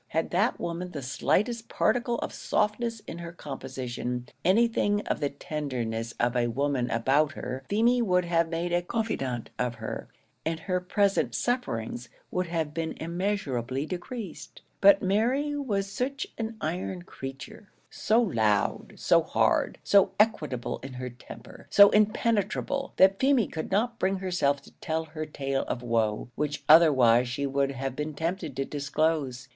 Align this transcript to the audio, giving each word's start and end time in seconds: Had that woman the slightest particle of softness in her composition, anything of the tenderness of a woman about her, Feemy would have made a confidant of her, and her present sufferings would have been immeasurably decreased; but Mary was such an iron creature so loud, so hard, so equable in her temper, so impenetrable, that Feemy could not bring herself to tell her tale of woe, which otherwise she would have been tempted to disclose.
Had 0.07 0.31
that 0.31 0.59
woman 0.59 0.89
the 0.93 1.03
slightest 1.03 1.69
particle 1.69 2.17
of 2.21 2.33
softness 2.33 3.01
in 3.01 3.19
her 3.19 3.31
composition, 3.31 4.27
anything 4.43 5.01
of 5.01 5.19
the 5.19 5.29
tenderness 5.29 6.13
of 6.19 6.35
a 6.35 6.47
woman 6.47 6.89
about 6.89 7.33
her, 7.33 7.63
Feemy 7.69 8.01
would 8.01 8.25
have 8.25 8.49
made 8.49 8.73
a 8.73 8.81
confidant 8.81 9.51
of 9.59 9.75
her, 9.75 10.07
and 10.43 10.61
her 10.61 10.81
present 10.81 11.35
sufferings 11.35 12.09
would 12.31 12.47
have 12.47 12.73
been 12.73 12.93
immeasurably 12.97 13.85
decreased; 13.85 14.63
but 14.81 15.03
Mary 15.03 15.55
was 15.55 15.85
such 15.85 16.25
an 16.39 16.57
iron 16.59 17.03
creature 17.03 17.69
so 17.91 18.19
loud, 18.19 18.93
so 18.95 19.21
hard, 19.21 19.77
so 19.83 20.13
equable 20.19 20.79
in 20.79 20.93
her 20.93 21.11
temper, 21.11 21.67
so 21.69 21.91
impenetrable, 21.91 22.91
that 22.97 23.19
Feemy 23.19 23.47
could 23.47 23.69
not 23.69 23.99
bring 23.99 24.15
herself 24.17 24.63
to 24.63 24.71
tell 24.81 25.03
her 25.05 25.27
tale 25.27 25.61
of 25.67 25.83
woe, 25.83 26.27
which 26.33 26.63
otherwise 26.67 27.27
she 27.29 27.45
would 27.45 27.73
have 27.73 27.95
been 27.95 28.15
tempted 28.15 28.55
to 28.55 28.65
disclose. 28.65 29.47